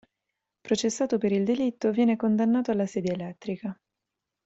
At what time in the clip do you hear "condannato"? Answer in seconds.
2.15-2.71